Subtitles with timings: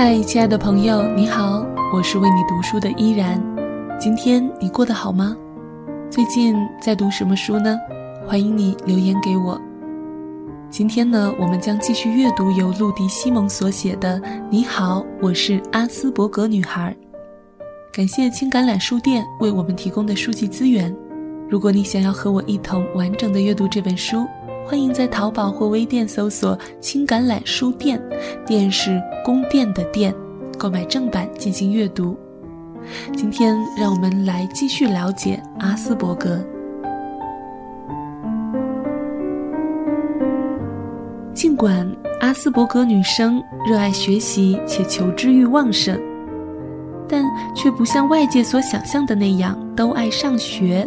[0.00, 3.42] 嗨，亲爱的朋友，你好，我是为你读书的依然。
[3.98, 5.36] 今天你过得好吗？
[6.08, 7.76] 最近在读什么书呢？
[8.24, 9.60] 欢迎你留言给我。
[10.70, 16.96] 今天呢，我们将继续阅读由陆迪·西蒙所写的《你好，我是阿斯伯格女孩》。
[17.92, 20.96] 感谢青橄榄书店为我们提供的书籍资源。
[21.50, 24.24] 如果你想要和我一同完整的阅读这本书，
[24.68, 27.98] 欢迎在淘宝或微店搜索“青橄榄书店”，
[28.44, 30.14] 店是宫殿的店，
[30.58, 32.14] 购买正版进行阅读。
[33.16, 36.44] 今天，让我们来继续了解阿斯伯格。
[41.32, 45.98] 尽管阿斯伯格女生热爱学习且求知欲旺盛，
[47.08, 50.86] 但却不像外界所想象的那样都爱上学。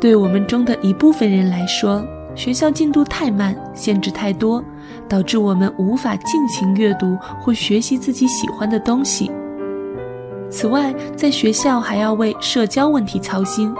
[0.00, 4.62] 对我们中的一部分人来说，学校进度太慢，限制太多，
[5.08, 9.30] 导致我们无法尽情阅读或学习自己喜欢的东西。
[10.50, 13.74] 此外，在学校还要为社交问题操心，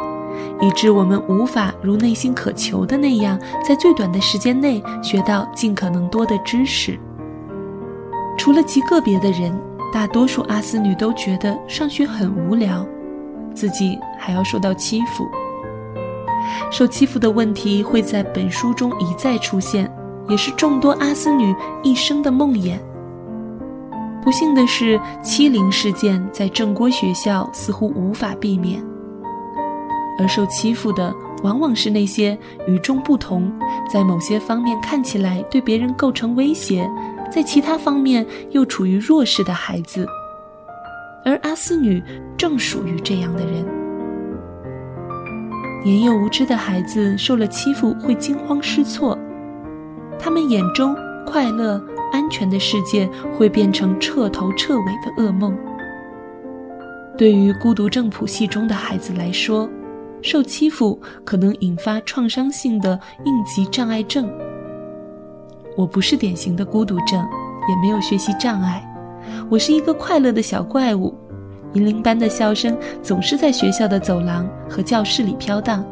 [0.60, 6.98] 以致我们无法如内心渴求的那样，在最短的时间内学到尽可能多的知识。
[8.36, 9.52] 除了极个别的人，
[9.92, 12.86] 大多数阿斯女都觉得上学很无聊，
[13.54, 15.28] 自己还要受到欺负。
[16.70, 19.90] 受欺负的问题会在本书中一再出现，
[20.28, 22.78] 也是众多阿斯女一生的梦魇。
[24.22, 28.84] 不幸的是，欺凌事件在正规学校似乎无法避免，
[30.18, 33.50] 而受欺负的往往是那些与众不同，
[33.90, 36.86] 在某些方面看起来对别人构成威胁，
[37.32, 40.06] 在其他方面又处于弱势的孩子，
[41.24, 42.02] 而阿斯女
[42.36, 43.64] 正属于这样的人。
[45.82, 49.18] 年幼无知的孩子受了欺负会惊慌失措，
[50.18, 50.94] 他们眼中
[51.26, 55.56] 快乐、安全的世界会变成彻头彻尾的噩梦。
[57.16, 59.68] 对于孤独症谱系中的孩子来说，
[60.20, 64.30] 受欺负可能引发创伤性的应急障碍症。
[65.76, 67.26] 我不是典型的孤独症，
[67.68, 68.86] 也没有学习障碍，
[69.48, 71.14] 我是一个快乐的小怪物。
[71.74, 75.84] 银铃般的笑声总是在学校的走廊和教室里飘荡。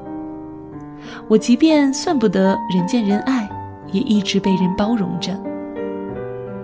[1.28, 3.49] 我即便算不得人见人爱，
[3.93, 5.33] 也一直被人包容着。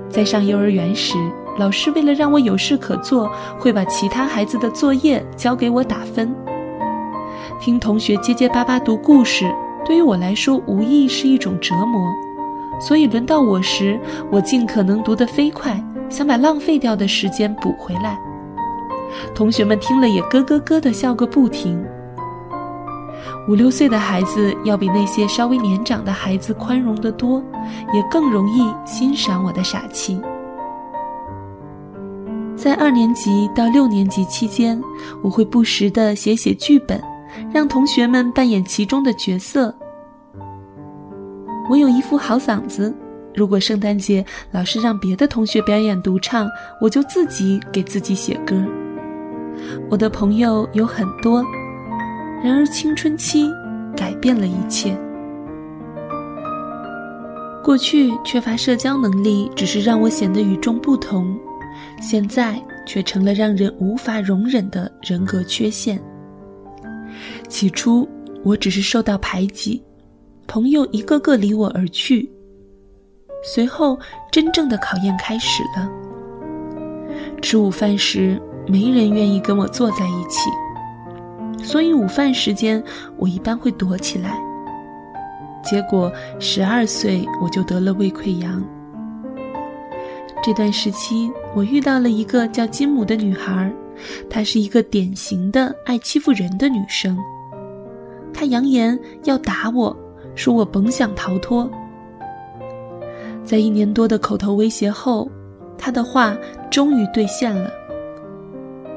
[0.09, 1.17] 在上幼儿园时，
[1.59, 6.35] 老师为了让我有事可做，会把其他孩子的作业交给我打分。
[7.61, 9.45] 听同学结结巴巴读故事，
[9.85, 12.13] 对于我来说无疑是一种折磨。
[12.81, 13.99] 所以轮到我时，
[14.31, 18.19] 我尽可能读得飞快，想把浪费掉的时间补回来。
[19.35, 21.83] 同学们听了也咯咯咯的笑个不停。
[23.49, 27.43] 五六岁的孩子要比那些稍微年长的孩子宽容得多，
[27.93, 30.21] 也更容易欣赏我的傻气。
[32.57, 34.81] 在二年级到六年级期间，
[35.23, 36.99] 我会不时的写写剧本，
[37.53, 39.75] 让同学们扮演其中的角色。
[41.69, 42.95] 我有一副好嗓子，
[43.35, 46.49] 如果圣诞节老师让别的同学表演独唱，
[46.81, 48.55] 我就自己给自己写歌。
[49.91, 51.45] 我的朋友有很多，
[52.43, 53.51] 然而青春期
[53.97, 54.97] 改变了一切。
[57.63, 61.35] 过去缺乏社交能力，只是让我显得与众不同，
[62.01, 65.99] 现在却成了让人无法容忍的人格缺陷。
[67.49, 68.07] 起初，
[68.43, 69.83] 我只是受到排挤，
[70.47, 72.31] 朋友一个个离我而去。
[73.43, 73.99] 随后，
[74.31, 75.91] 真正的考验开始了。
[77.41, 78.41] 吃午饭时。
[78.67, 80.51] 没人愿意跟我坐在一起，
[81.63, 82.83] 所以午饭时间
[83.17, 84.39] 我一般会躲起来。
[85.63, 88.63] 结果十二岁我就得了胃溃疡。
[90.43, 93.73] 这段时期，我遇到了一个叫金姆的女孩，
[94.29, 97.19] 她是一个典型的爱欺负人的女生。
[98.33, 99.97] 她扬言要打我，
[100.35, 101.71] 说我甭想逃脱。
[103.43, 105.31] 在一年多的口头威胁后，
[105.79, 106.37] 她的话
[106.71, 107.71] 终于兑现了。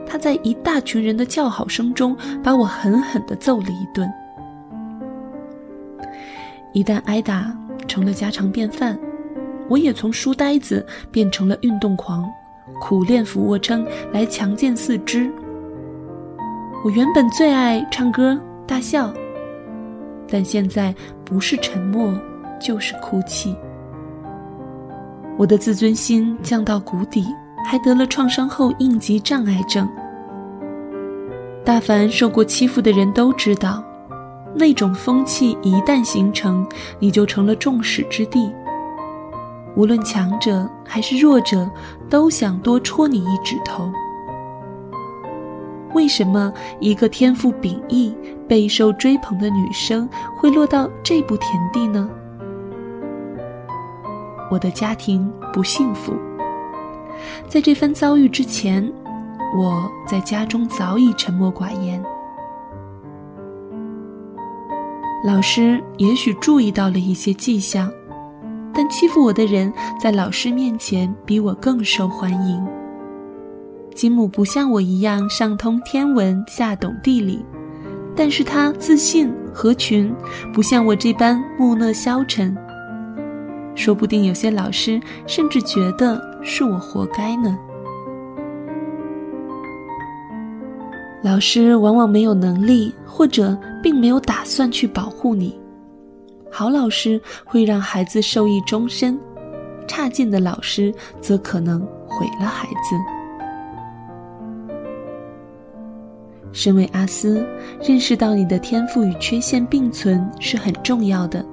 [0.10, 4.12] 他在一大群人的叫好声中，把我狠狠地揍了一顿。
[6.74, 7.56] 一旦挨打
[7.88, 8.98] 成了家常便饭，
[9.68, 12.30] 我也从书呆子变成了运动狂，
[12.80, 15.30] 苦练俯卧撑来强健四肢。
[16.86, 19.12] 我原本最爱唱歌大笑，
[20.30, 20.94] 但现在
[21.26, 22.18] 不是沉默
[22.60, 23.56] 就是哭泣。
[25.38, 27.26] 我的自尊心降到谷底。
[27.70, 29.86] 还得了创伤后应急障碍症。
[31.66, 33.84] 大凡受过欺负的人都知道，
[34.56, 36.66] 那种风气一旦形成，
[36.98, 38.50] 你就成了众矢之的。
[39.76, 41.70] 无论强者还是弱者，
[42.10, 43.92] 都想多戳你一指头。
[45.94, 48.16] 为什么一个天赋秉异、
[48.48, 52.10] 备受追捧的女生会落到这步田地呢？
[54.50, 56.14] 我的家庭不幸福。
[57.48, 58.92] 在这番遭遇之前，
[59.58, 62.04] 我在家中早已沉默寡言。
[65.26, 67.92] 老师也许注意到了一些迹象，
[68.74, 72.66] 但欺负我的人在老师面前比我更受欢迎。
[73.96, 77.44] 吉姆不像我一样上通天文下懂地理，
[78.16, 80.14] 但是他自信合群，
[80.54, 82.56] 不像我这般木讷消沉。
[83.78, 87.58] 说不定有些老师甚至觉得是我活该呢。
[91.24, 95.58] 老师往往没有能力，或者并没有打算去保护你。
[96.52, 99.20] 好老师会让孩子受益终身，
[99.88, 100.92] 差劲的老师
[101.22, 102.96] 则可能毁了孩子。
[106.52, 107.46] 身为阿斯，
[107.84, 111.46] 认识到你的天赋与缺陷并存是很重要的。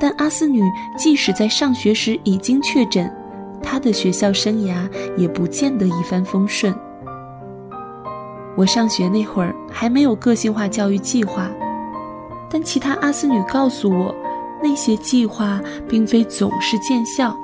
[0.00, 0.62] 但阿斯女
[0.96, 3.12] 即使在上学时已经确诊，
[3.62, 6.74] 她的学校生涯也不见得一帆风顺。
[8.56, 11.48] 我上学那会儿还没有个性化教育计划，
[12.50, 14.14] 但其他阿斯女告诉我，
[14.62, 17.36] 那些计划并非总是见效。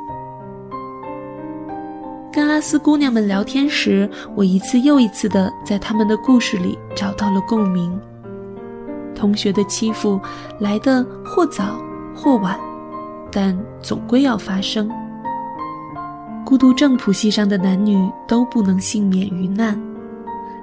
[2.32, 7.96] 跟阿斯姑娘们聊天时，我一次又一次地在他们的故事里找到了共鸣。
[9.14, 10.20] 同学的欺负
[10.58, 11.80] 来的或早
[12.14, 12.58] 或晚，
[13.30, 14.90] 但总归要发生。
[16.44, 19.80] 孤独症谱系上的男女都不能幸免于难，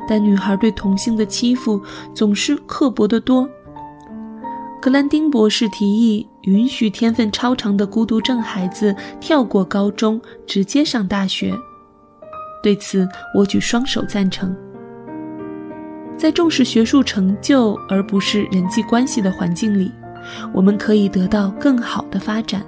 [0.07, 1.81] 但女孩对同性的欺负
[2.13, 3.49] 总是刻薄得多。
[4.79, 11.55] 格兰丁博士提议允许天分超常的孤独症孩子跳过高中，直接上大学。
[12.63, 14.55] 对此，我举双手赞成。
[16.17, 19.91] 在重视学术成就而不是人际关系的环境里，
[20.53, 22.63] 我们可以得到更好的发展。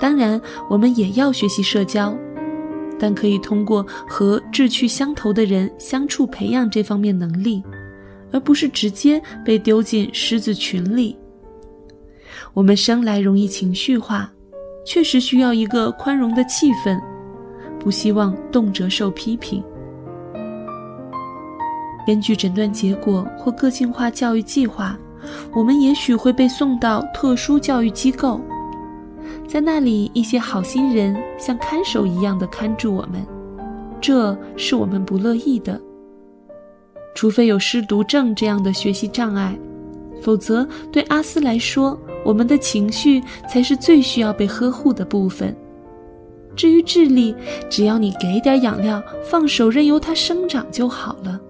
[0.00, 2.14] 当然，我们也要学习社交，
[2.98, 7.62] 但可以通过和志趣相投的人相处培养这方面能力，
[8.32, 11.16] 而不是直接被丢进狮子群里。
[12.52, 14.30] 我们生来容易情绪化，
[14.84, 17.00] 确实需要一个宽容的气氛。
[17.78, 19.62] 不希望动辄受批评。
[22.06, 24.98] 根据诊断结果或个性化教育计划，
[25.52, 28.40] 我们也许会被送到特殊教育机构，
[29.46, 33.24] 在那里，一些好心人像看守一样的看住我们，
[34.00, 35.80] 这是我们不乐意的。
[37.14, 39.56] 除非有失读症这样的学习障碍，
[40.20, 45.54] 否则对阿斯来说，我们的情绪才是最需要被呵护的部分。
[46.56, 47.34] 至于智力，
[47.70, 51.40] 只要你给点养料，放手任由它生长就好了。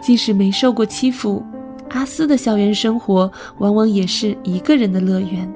[0.00, 1.44] 即使没受过欺负，
[1.96, 5.50] 阿斯的校园生活往往也是一个人的乐园。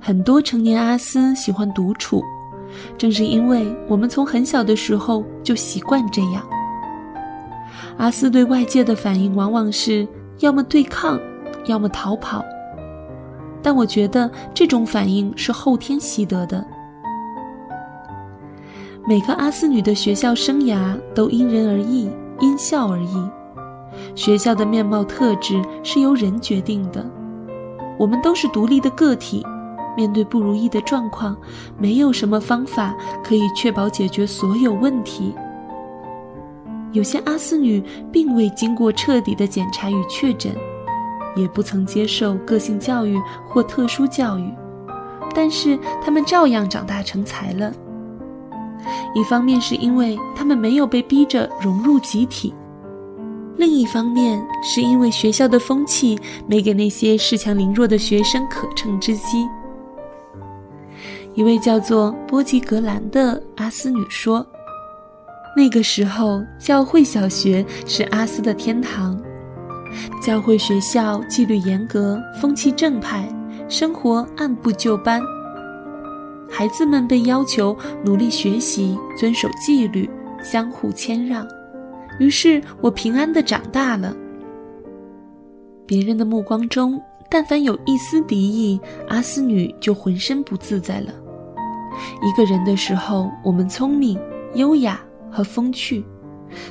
[0.00, 2.24] 很多成年阿斯喜欢独处，
[2.98, 6.42] 正是因为我们从很小的时候就习惯这样。
[7.98, 10.08] 阿斯对外界的反应往往是
[10.40, 11.20] 要么对抗，
[11.66, 12.44] 要么逃跑。
[13.62, 16.66] 但我觉得这种反应是后天习得的。
[19.06, 23.30] 每个阿斯女的学校生涯都因人而异，因校而异。
[24.14, 27.04] 学校的面貌特质是由人决定的。
[27.98, 29.44] 我们都是独立的个体，
[29.96, 31.36] 面对不如意的状况，
[31.78, 35.34] 没有什么方法可以确保解决所有问题。
[36.92, 40.54] 有些阿斯女并未经过彻底的检查与确诊。
[41.36, 43.16] 也不曾接受个性教育
[43.46, 44.52] 或特殊教育，
[45.32, 47.72] 但是他们照样长大成才了。
[49.14, 52.52] 一方面是因为他们没有被逼着融入集体，
[53.60, 59.46] 另一方面是因为学校的风气没给那些恃强凌弱的学生可乘之机。
[61.34, 64.44] 一位叫做波吉格兰的阿斯女说
[65.54, 69.20] ：“那个时候，教会小学是阿斯的天堂。”
[70.24, 73.28] 教会学校纪律严格，风气正派，
[73.68, 75.20] 生活按部就班。
[76.50, 80.08] 孩子们被要求努力学习，遵守纪律，
[80.42, 81.46] 相互谦让。
[82.20, 84.14] 于是我平安地长大了。
[85.86, 91.12] 别人的目光中，但凡有一丝敌意，阿斯女就浑身不自在了。
[92.22, 94.16] 一个人的时候，我们聪明、
[94.54, 96.04] 优雅和风趣。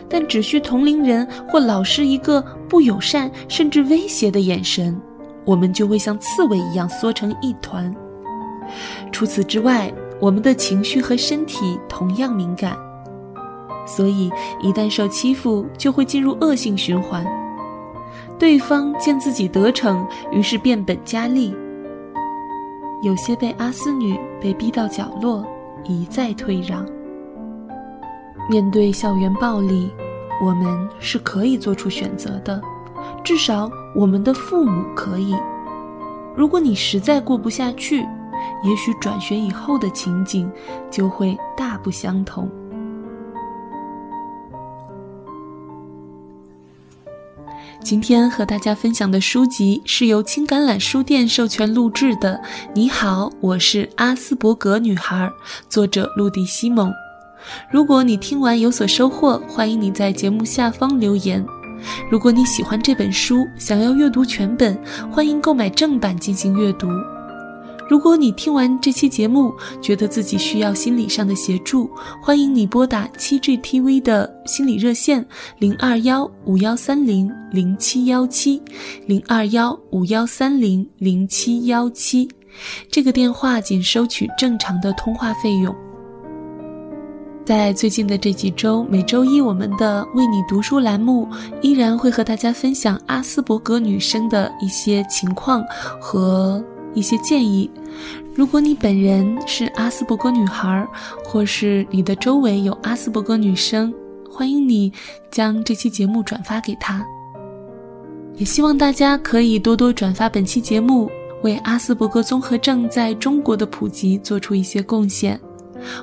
[0.09, 4.99] 但只需同龄人或老师一个不友善甚至威胁的眼神，
[5.45, 7.93] 我们就会像刺猬一样缩成一团。
[9.11, 12.77] 除此之外，我们的情绪和身体同样敏感，
[13.89, 14.31] 所以
[14.61, 17.25] 一旦受欺负，就会进入恶性循环。
[18.37, 21.53] 对方见自己得逞，于是变本加厉。
[23.01, 25.43] 有些被阿斯女被逼到角落，
[25.83, 26.85] 一再退让。
[28.49, 29.89] 面对校园暴力，
[30.41, 32.61] 我们是可以做出选择的，
[33.23, 35.35] 至少我们的父母可以。
[36.35, 38.05] 如果你实在过不下去，
[38.63, 40.49] 也许转学以后的情景
[40.89, 42.49] 就会大不相同。
[47.81, 52.39] 今天和大家分享的书籍是由青橄榄书店授权录制的。
[52.73, 55.31] 你好，我是阿斯伯格女孩，
[55.69, 56.91] 作者陆地西蒙。
[57.71, 61.43] 如果你听完有所收获，欢迎你在节目下方留言。
[62.11, 64.77] 如果你喜欢这本书，想要阅读全本，
[65.09, 66.89] 欢迎购买正版进行阅读。
[67.89, 71.89] 如果你听完这期节目，觉得自己需要心理上的协助，
[72.21, 75.25] 欢迎你拨打七 G TV 的心理热线
[75.57, 78.61] 零二幺五幺三零零七幺七
[79.07, 82.29] 零二幺五幺三零零七幺七，
[82.91, 85.75] 这个电话仅收取正常的通话费用。
[87.43, 91.27] 在最近的这几周，每周一我们的为你读书栏目
[91.63, 95.65] 依然会和大家分享阿斯伯格女生的一些情况
[95.99, 96.63] 和。
[96.93, 97.69] 一些建议：
[98.35, 100.87] 如果你本人是阿斯伯格女孩，
[101.23, 103.93] 或是你的周围有阿斯伯格女生，
[104.29, 104.91] 欢迎你
[105.29, 107.05] 将这期节目转发给她。
[108.35, 111.09] 也希望大家可以多多转发本期节目，
[111.43, 115.39] 为阿斯伯格综合症在中国的普及做出一些贡献。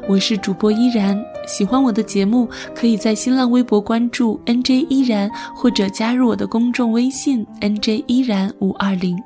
[0.09, 9.16] 我是主播依然，喜欢我的节目，可以在新浪微博关注 NJ 依然，或者加入我的公众微信 NJ 依然五二零。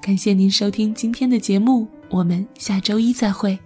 [0.00, 3.58] 感谢您收听今天的节目，我们下周一再会。